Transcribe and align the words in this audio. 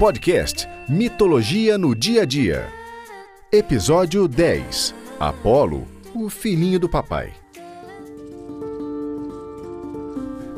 Podcast 0.00 0.66
Mitologia 0.88 1.78
no 1.78 1.94
Dia 1.94 2.22
a 2.22 2.24
Dia. 2.24 2.68
Episódio 3.52 4.26
10 4.26 4.92
Apolo, 5.20 5.86
o 6.12 6.28
filhinho 6.28 6.80
do 6.80 6.88
papai. 6.88 7.32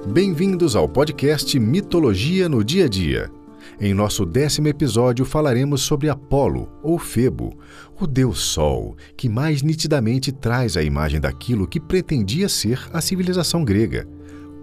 Bem-vindos 0.07 0.75
ao 0.75 0.89
podcast 0.89 1.61
Mitologia 1.61 2.49
no 2.49 2.65
Dia 2.65 2.87
a 2.87 2.89
Dia. 2.89 3.31
Em 3.79 3.93
nosso 3.93 4.25
décimo 4.25 4.69
episódio 4.69 5.27
falaremos 5.27 5.83
sobre 5.83 6.09
Apolo, 6.09 6.71
ou 6.83 6.99
Febo, 6.99 7.59
o 8.01 8.07
deus 8.07 8.41
Sol, 8.41 8.97
que 9.19 9.29
mais 9.29 9.61
nitidamente 9.61 10.33
traz 10.33 10.79
a 10.79 10.83
imagem 10.83 11.21
daquilo 11.21 11.69
que 11.69 11.79
pretendia 11.79 12.49
ser 12.49 12.81
a 12.91 13.03
civilização 13.03 13.63
grega: 13.63 14.09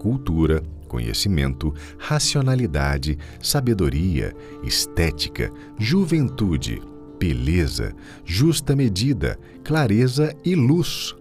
cultura, 0.00 0.64
conhecimento, 0.92 1.72
racionalidade, 1.98 3.16
sabedoria, 3.40 4.34
estética, 4.62 5.50
juventude, 5.78 6.82
beleza, 7.18 7.94
justa 8.26 8.76
medida, 8.76 9.38
clareza 9.64 10.36
e 10.44 10.54
luz. 10.54 11.16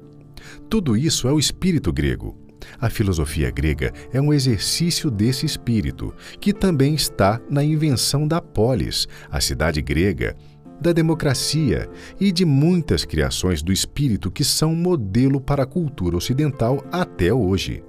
Tudo 0.69 0.97
isso 0.97 1.25
é 1.25 1.31
o 1.31 1.39
espírito 1.39 1.93
grego. 1.93 2.37
A 2.81 2.89
filosofia 2.89 3.49
grega 3.49 3.93
é 4.11 4.19
um 4.19 4.33
exercício 4.33 5.09
desse 5.09 5.45
espírito, 5.45 6.13
que 6.41 6.51
também 6.51 6.93
está 6.93 7.39
na 7.49 7.63
invenção 7.63 8.27
da 8.27 8.41
polis, 8.41 9.07
a 9.29 9.39
cidade 9.39 9.81
grega, 9.81 10.35
da 10.81 10.91
democracia 10.91 11.89
e 12.19 12.29
de 12.29 12.43
muitas 12.43 13.05
criações 13.05 13.63
do 13.63 13.71
espírito 13.71 14.29
que 14.29 14.43
são 14.43 14.75
modelo 14.75 15.39
para 15.39 15.63
a 15.63 15.67
cultura 15.67 16.17
ocidental 16.17 16.83
até 16.91 17.33
hoje. 17.33 17.83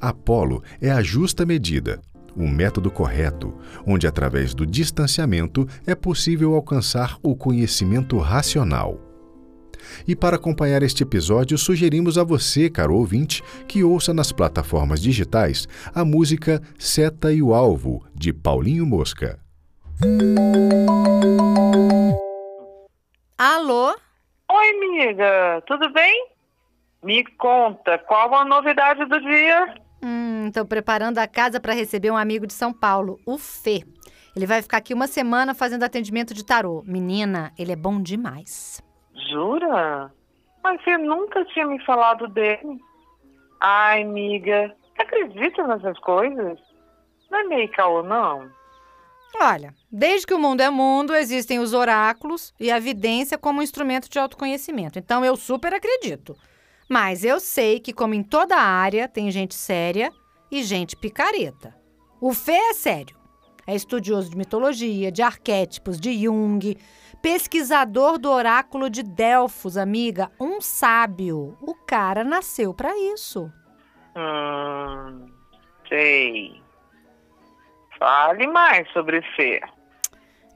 Apolo 0.00 0.62
é 0.80 0.90
a 0.90 1.02
justa 1.02 1.44
medida, 1.44 2.00
o 2.36 2.46
método 2.46 2.90
correto, 2.90 3.54
onde 3.86 4.06
através 4.06 4.54
do 4.54 4.64
distanciamento 4.64 5.66
é 5.86 5.94
possível 5.94 6.54
alcançar 6.54 7.18
o 7.22 7.34
conhecimento 7.34 8.16
racional. 8.18 9.00
E 10.06 10.14
para 10.14 10.36
acompanhar 10.36 10.82
este 10.82 11.02
episódio, 11.02 11.56
sugerimos 11.56 12.18
a 12.18 12.24
você, 12.24 12.68
caro 12.68 12.94
ouvinte, 12.94 13.42
que 13.66 13.82
ouça 13.82 14.12
nas 14.12 14.32
plataformas 14.32 15.00
digitais 15.00 15.66
a 15.94 16.04
música 16.04 16.62
Seta 16.78 17.32
e 17.32 17.42
o 17.42 17.54
Alvo, 17.54 18.04
de 18.14 18.32
Paulinho 18.32 18.86
Mosca. 18.86 19.38
Alô? 23.36 23.96
Oi, 24.50 24.70
amiga, 24.70 25.62
tudo 25.66 25.90
bem? 25.92 26.28
Me 27.02 27.24
conta, 27.36 27.98
qual 27.98 28.34
a 28.34 28.44
novidade 28.44 29.04
do 29.04 29.20
dia? 29.20 29.74
Tô 30.52 30.64
preparando 30.64 31.18
a 31.18 31.26
casa 31.26 31.60
para 31.60 31.72
receber 31.72 32.10
um 32.10 32.16
amigo 32.16 32.46
de 32.46 32.52
São 32.52 32.72
Paulo, 32.72 33.18
o 33.26 33.38
Fê. 33.38 33.84
Ele 34.34 34.46
vai 34.46 34.62
ficar 34.62 34.78
aqui 34.78 34.94
uma 34.94 35.06
semana 35.06 35.54
fazendo 35.54 35.82
atendimento 35.82 36.32
de 36.32 36.44
tarô. 36.44 36.82
Menina, 36.86 37.52
ele 37.58 37.72
é 37.72 37.76
bom 37.76 38.00
demais. 38.00 38.82
Jura? 39.30 40.12
Mas 40.62 40.82
você 40.82 40.96
nunca 40.96 41.44
tinha 41.46 41.66
me 41.66 41.84
falado 41.84 42.28
dele. 42.28 42.78
Ai, 43.60 44.02
amiga, 44.02 44.74
você 44.94 45.02
acredita 45.02 45.66
nessas 45.66 45.98
coisas? 46.00 46.58
Não 47.30 47.40
é 47.40 47.44
meio 47.44 47.70
caô, 47.72 48.02
não? 48.02 48.48
Olha, 49.40 49.74
desde 49.90 50.26
que 50.26 50.34
o 50.34 50.38
mundo 50.38 50.60
é 50.60 50.70
mundo, 50.70 51.14
existem 51.14 51.58
os 51.58 51.74
oráculos 51.74 52.54
e 52.58 52.70
a 52.70 52.78
vidência 52.78 53.36
como 53.36 53.62
instrumento 53.62 54.08
de 54.08 54.18
autoconhecimento. 54.18 54.98
Então 54.98 55.24
eu 55.24 55.36
super 55.36 55.74
acredito. 55.74 56.36
Mas 56.88 57.24
eu 57.24 57.38
sei 57.38 57.80
que, 57.80 57.92
como 57.92 58.14
em 58.14 58.22
toda 58.22 58.56
área, 58.56 59.06
tem 59.06 59.30
gente 59.30 59.54
séria 59.54 60.10
e 60.50 60.62
gente 60.62 60.96
picareta. 60.96 61.74
O 62.20 62.32
Fê 62.32 62.52
é 62.52 62.72
sério. 62.74 63.16
É 63.66 63.74
estudioso 63.74 64.30
de 64.30 64.36
mitologia, 64.36 65.12
de 65.12 65.20
arquétipos, 65.20 66.00
de 66.00 66.24
Jung, 66.24 66.76
pesquisador 67.20 68.18
do 68.18 68.30
oráculo 68.30 68.88
de 68.88 69.02
Delfos, 69.02 69.76
amiga, 69.76 70.30
um 70.40 70.60
sábio. 70.60 71.56
O 71.60 71.74
cara 71.74 72.24
nasceu 72.24 72.72
para 72.72 72.96
isso. 72.96 73.52
Hum, 74.16 75.26
sei. 75.88 76.62
Fale 77.98 78.46
mais 78.46 78.90
sobre 78.92 79.20
Fê. 79.36 79.60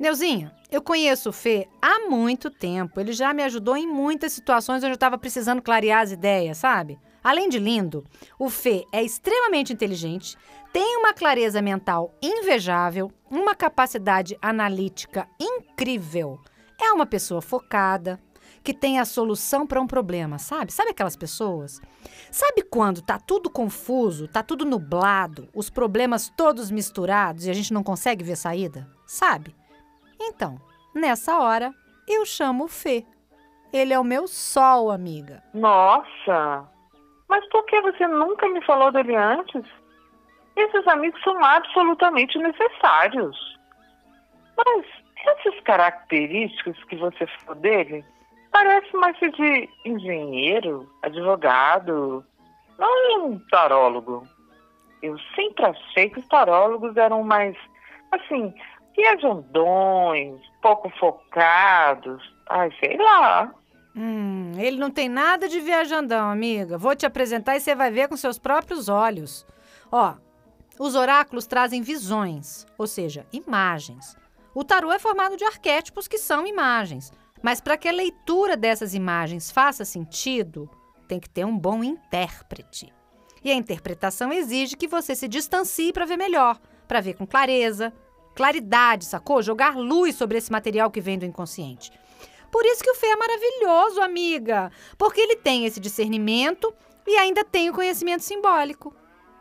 Neuzinha, 0.02 0.52
eu 0.68 0.82
conheço 0.82 1.28
o 1.28 1.32
Fê 1.32 1.68
há 1.80 2.08
muito 2.08 2.50
tempo. 2.50 2.98
Ele 2.98 3.12
já 3.12 3.32
me 3.32 3.40
ajudou 3.44 3.76
em 3.76 3.86
muitas 3.86 4.32
situações 4.32 4.82
onde 4.82 4.90
eu 4.90 4.94
estava 4.94 5.16
precisando 5.16 5.62
clarear 5.62 6.02
as 6.02 6.10
ideias, 6.10 6.58
sabe? 6.58 6.98
Além 7.22 7.48
de 7.48 7.60
lindo, 7.60 8.04
o 8.36 8.50
Fê 8.50 8.84
é 8.90 9.00
extremamente 9.00 9.72
inteligente, 9.72 10.36
tem 10.72 10.96
uma 10.96 11.14
clareza 11.14 11.62
mental 11.62 12.12
invejável, 12.20 13.12
uma 13.30 13.54
capacidade 13.54 14.36
analítica 14.42 15.28
incrível. 15.40 16.40
É 16.80 16.90
uma 16.90 17.06
pessoa 17.06 17.40
focada, 17.40 18.18
que 18.64 18.74
tem 18.74 18.98
a 18.98 19.04
solução 19.04 19.64
para 19.64 19.80
um 19.80 19.86
problema, 19.86 20.36
sabe? 20.36 20.72
Sabe 20.72 20.90
aquelas 20.90 21.14
pessoas? 21.14 21.80
Sabe 22.28 22.62
quando 22.62 23.02
tá 23.02 23.20
tudo 23.20 23.48
confuso, 23.48 24.26
tá 24.26 24.42
tudo 24.42 24.64
nublado, 24.64 25.48
os 25.54 25.70
problemas 25.70 26.28
todos 26.36 26.72
misturados 26.72 27.46
e 27.46 27.50
a 27.50 27.54
gente 27.54 27.72
não 27.72 27.84
consegue 27.84 28.24
ver 28.24 28.36
saída? 28.36 28.90
Sabe? 29.06 29.54
Então, 30.24 30.56
nessa 30.94 31.40
hora, 31.40 31.74
eu 32.06 32.24
chamo 32.24 32.64
o 32.64 32.68
Fê. 32.68 33.04
Ele 33.72 33.92
é 33.92 33.98
o 33.98 34.04
meu 34.04 34.28
sol, 34.28 34.90
amiga. 34.90 35.42
Nossa! 35.52 36.64
Mas 37.28 37.44
por 37.48 37.64
que 37.64 37.80
você 37.80 38.06
nunca 38.06 38.48
me 38.48 38.64
falou 38.64 38.92
dele 38.92 39.16
antes? 39.16 39.64
Esses 40.54 40.86
amigos 40.86 41.20
são 41.22 41.42
absolutamente 41.42 42.38
necessários. 42.38 43.58
Mas 44.56 44.86
essas 45.26 45.58
características 45.60 46.76
que 46.84 46.96
você 46.96 47.26
falou 47.26 47.60
dele 47.60 48.04
parece 48.52 48.94
mais 48.96 49.16
de 49.18 49.68
engenheiro, 49.84 50.88
advogado, 51.02 52.24
não 52.78 53.26
um 53.26 53.38
tarólogo. 53.48 54.26
Eu 55.02 55.18
sempre 55.34 55.64
achei 55.64 56.10
que 56.10 56.20
os 56.20 56.28
tarólogos 56.28 56.96
eram 56.96 57.24
mais, 57.24 57.56
assim, 58.12 58.54
viajandões, 58.96 60.40
pouco 60.60 60.90
focados. 60.98 62.22
Ai, 62.48 62.70
sei 62.80 62.96
lá. 62.96 63.52
Hum, 63.94 64.52
ele 64.56 64.78
não 64.78 64.90
tem 64.90 65.08
nada 65.08 65.48
de 65.48 65.60
viajandão, 65.60 66.30
amiga. 66.30 66.78
Vou 66.78 66.96
te 66.96 67.04
apresentar 67.04 67.56
e 67.56 67.60
você 67.60 67.74
vai 67.74 67.90
ver 67.90 68.08
com 68.08 68.16
seus 68.16 68.38
próprios 68.38 68.88
olhos. 68.88 69.46
Ó, 69.90 70.14
os 70.78 70.94
oráculos 70.94 71.46
trazem 71.46 71.82
visões, 71.82 72.66
ou 72.78 72.86
seja, 72.86 73.26
imagens. 73.32 74.16
O 74.54 74.64
tarô 74.64 74.90
é 74.92 74.98
formado 74.98 75.36
de 75.36 75.44
arquétipos 75.44 76.08
que 76.08 76.18
são 76.18 76.46
imagens. 76.46 77.12
Mas 77.42 77.60
para 77.60 77.76
que 77.76 77.88
a 77.88 77.92
leitura 77.92 78.56
dessas 78.56 78.94
imagens 78.94 79.50
faça 79.50 79.84
sentido, 79.84 80.70
tem 81.08 81.18
que 81.18 81.28
ter 81.28 81.44
um 81.44 81.58
bom 81.58 81.82
intérprete. 81.82 82.92
E 83.44 83.50
a 83.50 83.54
interpretação 83.54 84.32
exige 84.32 84.76
que 84.76 84.86
você 84.86 85.14
se 85.14 85.26
distancie 85.26 85.92
para 85.92 86.06
ver 86.06 86.16
melhor, 86.16 86.58
para 86.86 87.00
ver 87.00 87.14
com 87.14 87.26
clareza, 87.26 87.92
claridade, 88.34 89.04
sacou? 89.04 89.42
Jogar 89.42 89.76
luz 89.76 90.16
sobre 90.16 90.38
esse 90.38 90.50
material 90.50 90.90
que 90.90 91.00
vem 91.00 91.18
do 91.18 91.24
inconsciente. 91.24 91.92
Por 92.50 92.64
isso 92.66 92.84
que 92.84 92.90
o 92.90 92.94
Fê 92.94 93.06
é 93.06 93.16
maravilhoso, 93.16 94.00
amiga, 94.00 94.70
porque 94.98 95.20
ele 95.20 95.36
tem 95.36 95.64
esse 95.64 95.80
discernimento 95.80 96.72
e 97.06 97.16
ainda 97.16 97.44
tem 97.44 97.70
o 97.70 97.74
conhecimento 97.74 98.22
simbólico. 98.22 98.94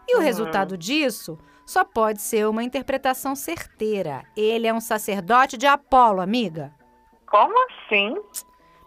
E 0.08 0.16
o 0.16 0.20
uhum. 0.20 0.24
resultado 0.24 0.78
disso 0.78 1.38
só 1.66 1.84
pode 1.84 2.22
ser 2.22 2.48
uma 2.48 2.64
interpretação 2.64 3.36
certeira. 3.36 4.24
Ele 4.36 4.68
é 4.68 4.74
um 4.74 4.82
sacerdote 4.82 5.58
de 5.58 5.68
Apolo, 5.68 6.22
amiga. 6.22 6.74
Como 7.28 7.54
assim? 7.66 8.16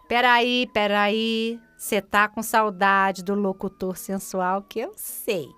Peraí, 0.09 0.67
peraí. 0.73 1.59
Você 1.79 2.01
tá 2.01 2.29
com 2.29 2.43
saudade 2.43 3.23
do 3.23 3.35
locutor 3.35 3.97
sensual 3.97 4.63
que 4.63 4.81
eu 4.81 4.93
sei. 4.97 5.49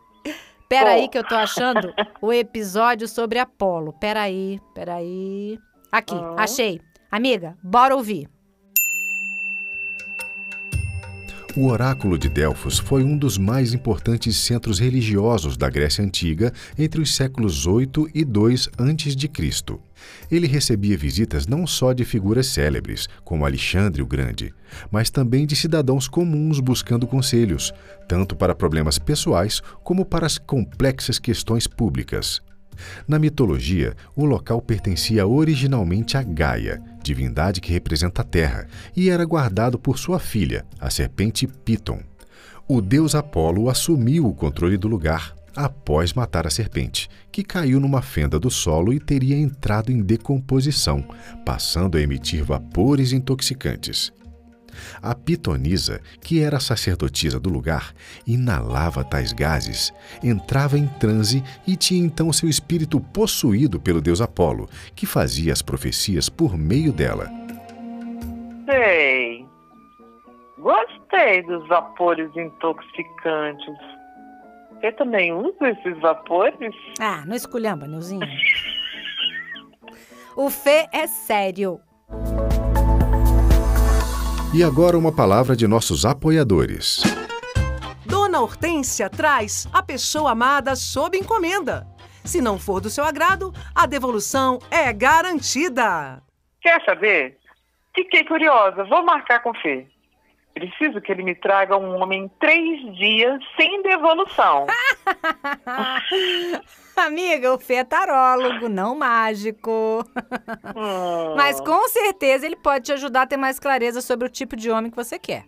Peraí 0.69 1.05
oh. 1.05 1.09
que 1.09 1.19
eu 1.19 1.25
tô 1.25 1.35
achando 1.35 1.95
o 2.21 2.33
episódio 2.33 3.07
sobre 3.07 3.39
Apolo. 3.39 3.93
Peraí, 3.95 4.61
peraí. 4.75 5.59
Aqui, 5.93 6.15
uhum. 6.15 6.37
achei. 6.39 6.81
Amiga, 7.11 7.57
bora 7.63 7.95
ouvir. 7.95 8.29
O 11.57 11.69
Oráculo 11.69 12.19
de 12.19 12.29
Delfos 12.29 12.79
foi 12.79 13.03
um 13.03 13.17
dos 13.17 13.39
mais 13.39 13.73
importantes 13.73 14.37
centros 14.37 14.79
religiosos 14.79 15.57
da 15.57 15.71
Grécia 15.71 16.05
Antiga 16.05 16.53
entre 16.79 17.01
os 17.01 17.17
séculos 17.17 17.67
8 17.67 18.11
e 18.15 18.27
2 18.27 18.69
a.C. 18.77 19.79
Ele 20.31 20.47
recebia 20.47 20.99
visitas 20.99 21.47
não 21.47 21.67
só 21.67 21.95
de 21.95 22.05
figuras 22.05 22.49
célebres, 22.49 23.09
como 23.25 23.47
Alexandre 23.47 24.03
o 24.03 24.07
Grande, 24.07 24.53
mas 24.91 25.09
também 25.09 25.47
de 25.47 25.57
cidadãos 25.57 26.07
comuns 26.07 26.61
buscando 26.61 27.07
conselhos, 27.07 27.73
tanto 28.07 28.37
para 28.37 28.55
problemas 28.55 28.99
pessoais 28.99 29.63
como 29.83 30.05
para 30.05 30.27
as 30.27 30.37
complexas 30.37 31.19
questões 31.19 31.67
públicas. 31.67 32.43
Na 33.09 33.19
mitologia, 33.19 33.95
o 34.15 34.27
local 34.27 34.61
pertencia 34.61 35.27
originalmente 35.27 36.19
a 36.19 36.23
Gaia, 36.23 36.83
divindade 37.07 37.61
que 37.61 37.73
representa 37.73 38.23
a 38.23 38.25
terra, 38.25 38.67
e 38.97 39.09
era 39.09 39.25
guardado 39.25 39.79
por 39.79 39.99
sua 39.99 40.19
filha, 40.19 40.67
a 40.79 40.91
serpente 40.91 41.47
Piton. 41.47 42.01
O 42.69 42.81
deus 42.81 43.15
Apolo 43.15 43.71
assumiu 43.71 44.27
o 44.27 44.35
controle 44.35 44.77
do 44.77 44.89
lugar, 44.89 45.35
após 45.55 46.13
matar 46.13 46.47
a 46.47 46.51
serpente, 46.51 47.09
que 47.33 47.43
caiu 47.43 47.81
numa 47.81 48.03
fenda 48.03 48.39
do 48.39 48.51
solo 48.51 48.93
e 48.93 49.01
teria 49.01 49.37
entrado 49.37 49.91
em 49.91 50.03
decomposição, 50.03 51.03
passando 51.45 51.97
a 51.97 52.01
emitir 52.01 52.45
vapores 52.45 53.13
intoxicantes. 53.13 54.13
A 55.03 55.15
pitonisa, 55.15 56.01
que 56.21 56.43
era 56.43 56.57
a 56.57 56.61
sacerdotisa 56.61 57.39
do 57.39 57.51
lugar, 57.51 57.93
inalava 58.27 59.05
tais 59.05 59.33
gases, 59.33 59.93
entrava 60.23 60.79
em 60.79 60.87
transe 60.87 61.43
e 61.67 61.77
tinha 61.77 62.05
então 62.05 62.33
seu 62.33 62.49
espírito 62.49 63.01
possuído 63.01 63.81
pelo 63.81 64.01
deus 64.01 64.21
Apolo, 64.21 64.69
que 64.95 65.07
fazia 65.07 65.53
as 65.53 65.63
profecias 65.63 66.29
por 66.29 66.57
meio 66.57 66.93
dela. 66.93 67.31
Sei. 68.67 69.47
Gostei 70.59 71.43
dos 71.43 71.67
vapores 71.69 72.31
intoxicantes. 72.37 73.77
Você 74.73 74.93
também 74.93 75.33
usa 75.33 75.71
esses 75.71 75.99
vapores? 76.01 76.75
Ah, 77.01 77.25
não 77.27 77.35
esculhamba, 77.35 77.87
Nilzinho. 77.87 78.27
o 80.37 80.51
Fê 80.51 80.87
é 80.93 81.07
sério. 81.07 81.81
E 84.57 84.65
agora 84.65 84.97
uma 84.97 85.15
palavra 85.15 85.55
de 85.55 85.69
nossos 85.69 86.07
apoiadores. 86.07 87.03
Dona 88.07 88.41
Hortência 88.41 89.11
traz 89.11 89.69
a 89.71 89.83
pessoa 89.83 90.31
amada 90.31 90.75
sob 90.75 91.15
encomenda. 91.19 91.87
Se 92.25 92.41
não 92.41 92.59
for 92.59 92.81
do 92.81 92.89
seu 92.89 93.05
agrado, 93.05 93.53
a 93.75 93.85
devolução 93.85 94.59
é 94.71 94.91
garantida. 94.95 96.23
Quer 96.63 96.83
saber? 96.87 97.37
Fiquei 97.95 98.25
curiosa, 98.25 98.83
vou 98.85 99.05
marcar 99.05 99.41
com 99.41 99.51
o 99.51 99.61
Fê. 99.61 99.87
Preciso 100.55 101.03
que 101.03 101.13
ele 101.13 101.23
me 101.23 101.35
traga 101.35 101.77
um 101.77 102.01
homem 102.01 102.25
em 102.25 102.29
três 102.41 102.97
dias 102.97 103.39
sem 103.59 103.83
devolução. 103.83 104.69
Amiga, 106.97 107.55
o 107.55 107.59
Fê 107.59 107.75
é 107.75 107.85
tarólogo, 107.85 108.69
não 108.69 108.97
mágico. 108.97 110.05
Hum. 110.75 111.35
Mas 111.37 111.61
com 111.61 111.89
certeza 111.89 112.47
ele 112.47 112.57
pode 112.57 112.87
te 112.87 112.93
ajudar 112.93 113.23
a 113.23 113.27
ter 113.27 113.37
mais 113.37 113.59
clareza 113.59 114.01
sobre 114.01 114.27
o 114.27 114.31
tipo 114.31 114.57
de 114.57 114.71
homem 114.71 114.91
que 114.91 114.97
você 114.97 115.19
quer. 115.19 115.45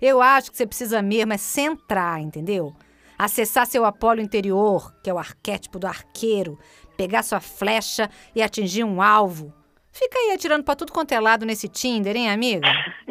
Eu 0.00 0.20
acho 0.20 0.50
que 0.50 0.56
você 0.56 0.66
precisa 0.66 1.00
mesmo 1.00 1.32
é 1.32 1.38
centrar, 1.38 2.20
entendeu? 2.20 2.74
Acessar 3.18 3.66
seu 3.66 3.84
Apolo 3.84 4.20
interior, 4.20 4.92
que 5.02 5.08
é 5.08 5.14
o 5.14 5.18
arquétipo 5.18 5.78
do 5.78 5.86
arqueiro, 5.86 6.58
pegar 6.96 7.22
sua 7.22 7.40
flecha 7.40 8.10
e 8.34 8.42
atingir 8.42 8.84
um 8.84 9.00
alvo. 9.00 9.54
Fica 9.92 10.18
aí 10.18 10.32
atirando 10.32 10.64
pra 10.64 10.74
tudo 10.74 10.92
quanto 10.92 11.12
é 11.12 11.20
lado 11.20 11.46
nesse 11.46 11.68
Tinder, 11.68 12.16
hein, 12.16 12.30
amiga? 12.30 12.66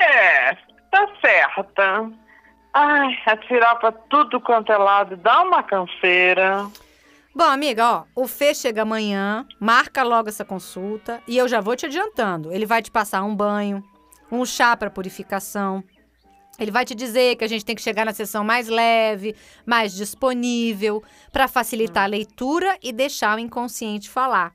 é, 0.00 0.54
tá 0.90 1.06
certa. 1.20 2.25
Ai, 2.78 3.16
atirar 3.24 3.78
pra 3.78 3.90
tudo 3.90 4.38
quanto 4.38 4.70
é 4.70 4.76
lado 4.76 5.16
dá 5.16 5.40
uma 5.40 5.62
canseira. 5.62 6.70
Bom, 7.34 7.44
amiga, 7.44 7.90
ó, 7.90 8.04
o 8.14 8.28
Fê 8.28 8.54
chega 8.54 8.82
amanhã, 8.82 9.46
marca 9.58 10.02
logo 10.02 10.28
essa 10.28 10.44
consulta 10.44 11.22
e 11.26 11.38
eu 11.38 11.48
já 11.48 11.58
vou 11.58 11.74
te 11.74 11.86
adiantando. 11.86 12.52
Ele 12.52 12.66
vai 12.66 12.82
te 12.82 12.90
passar 12.90 13.22
um 13.22 13.34
banho, 13.34 13.82
um 14.30 14.44
chá 14.44 14.76
para 14.76 14.90
purificação. 14.90 15.82
Ele 16.58 16.70
vai 16.70 16.84
te 16.84 16.94
dizer 16.94 17.36
que 17.36 17.44
a 17.44 17.48
gente 17.48 17.64
tem 17.64 17.74
que 17.74 17.80
chegar 17.80 18.04
na 18.04 18.12
sessão 18.12 18.44
mais 18.44 18.68
leve, 18.68 19.34
mais 19.64 19.94
disponível, 19.94 21.02
para 21.32 21.48
facilitar 21.48 22.04
a 22.04 22.08
leitura 22.08 22.76
e 22.82 22.92
deixar 22.92 23.38
o 23.38 23.40
inconsciente 23.40 24.10
falar. 24.10 24.52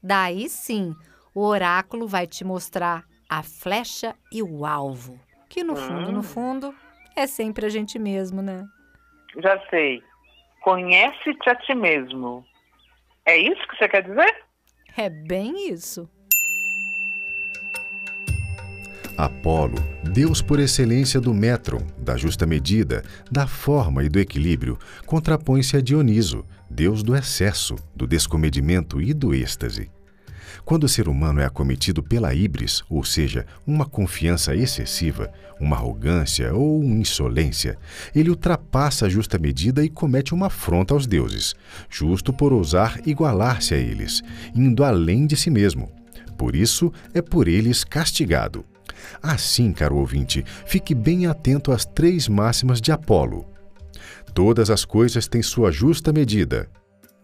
Daí 0.00 0.48
sim, 0.48 0.94
o 1.34 1.40
oráculo 1.40 2.06
vai 2.06 2.28
te 2.28 2.44
mostrar 2.44 3.02
a 3.28 3.42
flecha 3.42 4.14
e 4.30 4.40
o 4.40 4.64
alvo, 4.64 5.18
que 5.48 5.64
no 5.64 5.74
fundo, 5.74 6.12
no 6.12 6.20
hum. 6.20 6.22
fundo, 6.22 6.74
é 7.16 7.26
sempre 7.26 7.66
a 7.66 7.68
gente 7.68 7.98
mesmo, 7.98 8.42
né? 8.42 8.64
Já 9.38 9.58
sei. 9.70 10.02
Conhece-te 10.62 11.48
a 11.48 11.54
ti 11.54 11.74
mesmo. 11.74 12.44
É 13.24 13.36
isso 13.36 13.66
que 13.68 13.76
você 13.76 13.88
quer 13.88 14.02
dizer? 14.02 14.44
É 14.96 15.08
bem 15.08 15.70
isso. 15.72 16.08
Apolo, 19.16 19.78
Deus 20.12 20.42
por 20.42 20.60
excelência 20.60 21.18
do 21.18 21.32
metron, 21.32 21.78
da 21.96 22.18
justa 22.18 22.46
medida, 22.46 23.02
da 23.30 23.46
forma 23.46 24.04
e 24.04 24.10
do 24.10 24.18
equilíbrio, 24.18 24.78
contrapõe-se 25.06 25.74
a 25.76 25.80
Dioniso, 25.80 26.44
Deus 26.68 27.02
do 27.02 27.16
excesso, 27.16 27.76
do 27.94 28.06
descomedimento 28.06 29.00
e 29.00 29.14
do 29.14 29.34
êxtase. 29.34 29.90
Quando 30.64 30.84
o 30.84 30.88
ser 30.88 31.08
humano 31.08 31.40
é 31.40 31.44
acometido 31.44 32.02
pela 32.02 32.34
híbris, 32.34 32.82
ou 32.88 33.04
seja, 33.04 33.46
uma 33.66 33.84
confiança 33.84 34.54
excessiva, 34.54 35.30
uma 35.60 35.76
arrogância 35.76 36.54
ou 36.54 36.80
uma 36.80 36.96
insolência, 36.96 37.78
ele 38.14 38.30
ultrapassa 38.30 39.06
a 39.06 39.08
justa 39.08 39.38
medida 39.38 39.84
e 39.84 39.88
comete 39.88 40.34
uma 40.34 40.46
afronta 40.46 40.94
aos 40.94 41.06
deuses, 41.06 41.54
justo 41.88 42.32
por 42.32 42.52
ousar 42.52 43.00
igualar-se 43.06 43.74
a 43.74 43.78
eles, 43.78 44.22
indo 44.54 44.84
além 44.84 45.26
de 45.26 45.36
si 45.36 45.50
mesmo. 45.50 45.90
Por 46.36 46.54
isso 46.54 46.92
é 47.14 47.22
por 47.22 47.48
eles 47.48 47.84
castigado. 47.84 48.64
Assim, 49.22 49.72
caro 49.72 49.96
ouvinte, 49.96 50.44
fique 50.66 50.94
bem 50.94 51.26
atento 51.26 51.72
às 51.72 51.84
três 51.84 52.28
máximas 52.28 52.80
de 52.80 52.92
Apolo. 52.92 53.46
Todas 54.34 54.68
as 54.68 54.84
coisas 54.84 55.26
têm 55.26 55.42
sua 55.42 55.70
justa 55.70 56.12
medida. 56.12 56.68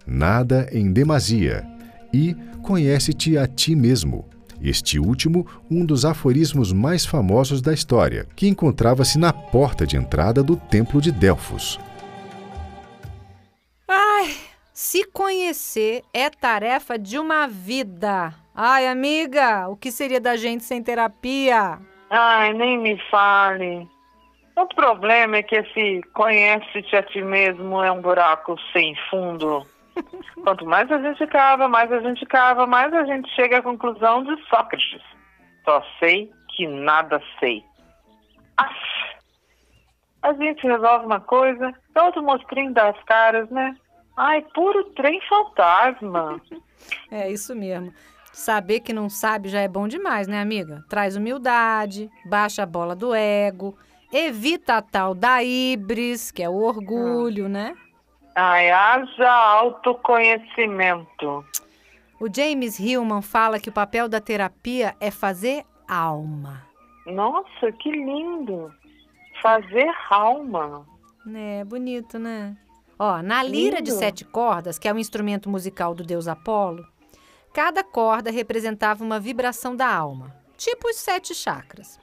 Nada 0.07 0.69
em 0.73 0.93
demasia 0.93 1.65
e 2.13 2.37
Conhece-te 2.63 3.37
a 3.37 3.47
ti 3.47 3.75
mesmo. 3.75 4.25
Este 4.63 5.01
último, 5.01 5.45
um 5.69 5.85
dos 5.85 6.05
aforismos 6.05 6.73
mais 6.73 7.05
famosos 7.05 7.61
da 7.61 7.75
história, 7.75 8.29
que 8.37 8.47
encontrava-se 8.47 9.19
na 9.19 9.33
porta 9.33 9.85
de 9.85 9.97
entrada 9.97 10.45
do 10.45 10.57
Templo 10.57 11.01
de 11.01 11.11
Delfos. 11.11 11.81
Ai, 13.89 14.37
se 14.73 15.05
conhecer 15.07 16.05
é 16.15 16.31
tarefa 16.31 16.97
de 16.97 17.19
uma 17.19 17.49
vida. 17.49 18.33
Ai, 18.55 18.87
amiga, 18.87 19.67
o 19.69 19.77
que 19.77 19.91
seria 19.91 20.21
da 20.21 20.37
gente 20.37 20.63
sem 20.63 20.81
terapia? 20.81 21.81
Ai, 22.09 22.53
nem 22.53 22.79
me 22.79 22.97
fale. 23.11 23.89
O 24.57 24.67
problema 24.67 25.39
é 25.39 25.43
que 25.43 25.57
esse 25.57 26.01
conhece-te 26.13 26.95
a 26.95 27.03
ti 27.03 27.23
mesmo 27.23 27.83
é 27.83 27.91
um 27.91 28.01
buraco 28.01 28.55
sem 28.73 28.95
fundo. 29.11 29.67
Quanto 30.43 30.67
mais 30.67 30.91
a 30.91 30.99
gente 30.99 31.27
cava, 31.27 31.69
mais 31.69 31.91
a 31.93 32.01
gente 32.01 32.25
cava, 32.27 32.67
mais 32.67 32.93
a 32.93 33.05
gente 33.05 33.29
chega 33.35 33.59
à 33.59 33.63
conclusão 33.63 34.25
de 34.25 34.37
Sócrates. 34.49 35.03
Só 35.65 35.83
sei 35.99 36.31
que 36.57 36.67
nada 36.67 37.21
sei. 37.39 37.65
Aff, 38.57 38.75
a 40.23 40.33
gente 40.35 40.67
resolve 40.67 41.07
uma 41.07 41.21
coisa, 41.21 41.73
todo 41.95 42.23
mostrinho 42.23 42.73
das 42.73 42.97
caras, 43.05 43.49
né? 43.51 43.77
Ai, 44.17 44.43
puro 44.55 44.85
trem 44.91 45.21
fantasma. 45.29 46.41
é 47.11 47.31
isso 47.31 47.55
mesmo. 47.55 47.93
Saber 48.33 48.81
que 48.81 48.93
não 48.93 49.11
sabe 49.11 49.49
já 49.49 49.61
é 49.61 49.69
bom 49.69 49.87
demais, 49.87 50.27
né, 50.27 50.41
amiga? 50.41 50.85
Traz 50.89 51.17
humildade, 51.17 52.11
baixa 52.25 52.63
a 52.63 52.67
bola 52.67 52.97
do 52.97 53.15
ego, 53.15 53.77
evita 54.13 54.77
a 54.77 54.83
tal 54.83 55.15
da 55.15 55.43
híbris, 55.43 56.31
que 56.31 56.43
é 56.43 56.49
o 56.49 56.63
orgulho, 56.63 57.49
né? 57.49 57.75
Ai, 58.35 58.71
haja 58.71 59.31
autoconhecimento. 59.31 61.45
O 62.19 62.27
James 62.35 62.79
Hillman 62.79 63.21
fala 63.21 63.61
que 63.61 63.69
o 63.69 63.73
papel 63.73 64.09
da 64.09 64.21
terapia 64.21 64.97
é 65.01 65.11
fazer 65.11 65.65
alma. 65.89 66.67
Nossa, 67.07 67.73
que 67.73 67.91
lindo! 67.91 68.73
Fazer 69.43 69.91
alma. 70.09 70.87
É, 71.35 71.65
bonito, 71.65 72.19
né? 72.19 72.57
Ó, 72.99 73.21
na 73.21 73.43
lira 73.43 73.79
lindo. 73.79 73.91
de 73.91 73.93
sete 73.93 74.25
cordas, 74.25 74.79
que 74.79 74.87
é 74.87 74.93
o 74.93 74.99
instrumento 74.99 75.51
musical 75.51 75.95
do 75.95 76.05
deus 76.05 76.29
Apolo, 76.29 76.87
cada 77.53 77.83
corda 77.83 78.31
representava 78.31 79.05
uma 79.05 79.19
vibração 79.19 79.75
da 79.75 79.93
alma, 79.93 80.35
tipo 80.57 80.89
os 80.89 80.97
sete 80.97 81.35
chakras. 81.35 81.99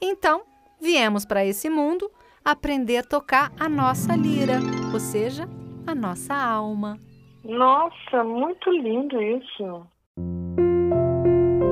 Então, 0.00 0.42
viemos 0.80 1.24
para 1.24 1.44
esse 1.44 1.68
mundo 1.68 2.10
aprender 2.50 2.98
a 2.98 3.02
tocar 3.02 3.52
a 3.58 3.68
nossa 3.68 4.16
lira, 4.16 4.58
ou 4.92 4.98
seja, 4.98 5.48
a 5.86 5.94
nossa 5.94 6.34
alma. 6.34 6.98
Nossa, 7.44 8.24
muito 8.24 8.70
lindo 8.70 9.22
isso. 9.22 9.86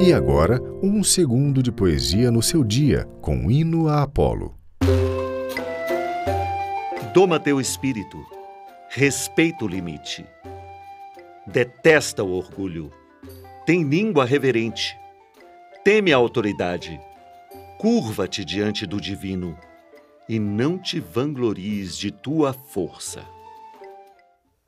E 0.01 0.13
agora, 0.13 0.61
um 0.83 1.03
segundo 1.03 1.63
de 1.63 1.73
poesia 1.73 2.31
no 2.31 2.41
seu 2.41 2.63
dia, 2.63 3.05
com 3.21 3.51
hino 3.51 3.89
a 3.89 4.03
Apolo. 4.03 4.55
Doma 7.13 7.41
teu 7.41 7.61
espírito, 7.61 8.17
respeita 8.89 9.65
o 9.65 9.69
limite. 9.69 10.25
Detesta 11.47 12.23
o 12.23 12.33
orgulho, 12.33 12.91
tem 13.67 13.83
língua 13.83 14.25
reverente, 14.25 14.97
teme 15.83 16.13
a 16.13 16.17
autoridade, 16.17 17.01
curva-te 17.79 18.45
diante 18.45 18.87
do 18.87 19.01
divino 19.01 19.59
e 20.29 20.39
não 20.39 20.79
te 20.79 21.01
vanglories 21.01 21.97
de 21.97 22.11
tua 22.11 22.53
força. 22.53 23.25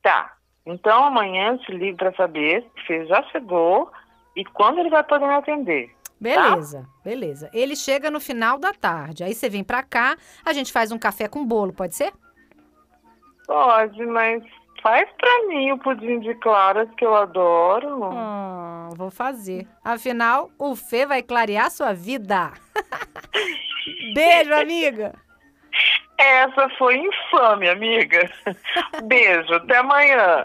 Tá. 0.02 0.34
Então 0.64 1.04
amanhã 1.04 1.52
eu 1.52 1.58
te 1.58 1.72
ligo 1.72 1.98
para 1.98 2.14
saber 2.14 2.64
se 2.86 3.06
já 3.06 3.22
chegou 3.24 3.90
e 4.36 4.44
quando 4.44 4.78
ele 4.78 4.90
vai 4.90 5.02
poder 5.02 5.26
me 5.26 5.34
atender. 5.34 5.94
Beleza, 6.20 6.86
beleza. 7.02 7.50
Ele 7.52 7.74
chega 7.74 8.10
no 8.10 8.20
final 8.20 8.58
da 8.58 8.74
tarde. 8.74 9.24
Aí 9.24 9.34
você 9.34 9.48
vem 9.48 9.64
pra 9.64 9.82
cá, 9.82 10.16
a 10.44 10.52
gente 10.52 10.70
faz 10.70 10.92
um 10.92 10.98
café 10.98 11.26
com 11.28 11.46
bolo, 11.46 11.72
pode 11.72 11.94
ser? 11.94 12.12
Pode, 13.46 14.04
mas 14.06 14.44
faz 14.82 15.08
pra 15.18 15.48
mim 15.48 15.72
o 15.72 15.78
pudim 15.78 16.20
de 16.20 16.34
claras 16.36 16.88
que 16.96 17.04
eu 17.04 17.14
adoro. 17.14 18.00
Oh, 18.02 18.94
vou 18.94 19.10
fazer. 19.10 19.66
Afinal, 19.82 20.50
o 20.58 20.76
Fê 20.76 21.06
vai 21.06 21.22
clarear 21.22 21.70
sua 21.70 21.94
vida. 21.94 22.52
Beijo, 24.14 24.52
amiga. 24.52 25.14
Essa 26.20 26.68
foi 26.76 26.98
infame, 26.98 27.66
amiga. 27.66 28.30
Beijo, 29.04 29.54
até 29.54 29.78
amanhã. 29.78 30.44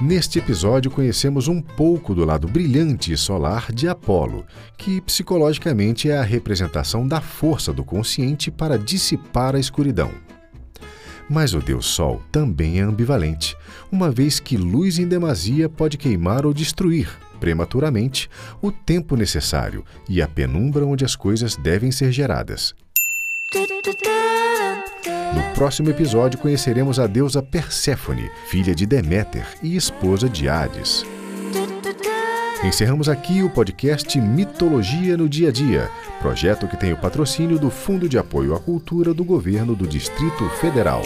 Neste 0.00 0.40
episódio, 0.40 0.90
conhecemos 0.90 1.46
um 1.46 1.62
pouco 1.62 2.16
do 2.16 2.24
lado 2.24 2.48
brilhante 2.48 3.12
e 3.12 3.16
solar 3.16 3.70
de 3.72 3.88
Apolo, 3.88 4.44
que 4.76 5.00
psicologicamente 5.00 6.10
é 6.10 6.18
a 6.18 6.22
representação 6.22 7.06
da 7.06 7.20
força 7.20 7.72
do 7.72 7.84
consciente 7.84 8.50
para 8.50 8.76
dissipar 8.76 9.54
a 9.54 9.60
escuridão. 9.60 10.10
Mas 11.30 11.54
o 11.54 11.60
Deus 11.60 11.86
Sol 11.86 12.20
também 12.32 12.80
é 12.80 12.82
ambivalente, 12.82 13.56
uma 13.92 14.10
vez 14.10 14.40
que 14.40 14.56
luz 14.56 14.98
em 14.98 15.06
demasia 15.06 15.68
pode 15.68 15.96
queimar 15.96 16.44
ou 16.44 16.52
destruir, 16.52 17.08
prematuramente, 17.38 18.28
o 18.60 18.72
tempo 18.72 19.14
necessário 19.14 19.84
e 20.08 20.20
a 20.20 20.26
penumbra 20.26 20.84
onde 20.84 21.04
as 21.04 21.14
coisas 21.14 21.54
devem 21.54 21.92
ser 21.92 22.10
geradas. 22.10 22.74
No 25.34 25.54
próximo 25.54 25.88
episódio 25.88 26.38
conheceremos 26.38 26.98
a 26.98 27.06
deusa 27.06 27.42
Perséfone, 27.42 28.30
filha 28.46 28.74
de 28.74 28.84
Deméter 28.84 29.46
e 29.62 29.74
esposa 29.74 30.28
de 30.28 30.48
Hades. 30.48 31.04
Encerramos 32.62 33.08
aqui 33.08 33.42
o 33.42 33.48
podcast 33.48 34.20
Mitologia 34.20 35.16
no 35.16 35.28
Dia 35.28 35.48
a 35.48 35.52
Dia, 35.52 35.90
projeto 36.20 36.68
que 36.68 36.76
tem 36.76 36.92
o 36.92 36.98
patrocínio 36.98 37.58
do 37.58 37.70
Fundo 37.70 38.06
de 38.06 38.18
Apoio 38.18 38.54
à 38.54 38.60
Cultura 38.60 39.14
do 39.14 39.24
Governo 39.24 39.74
do 39.74 39.86
Distrito 39.86 40.46
Federal. 40.60 41.02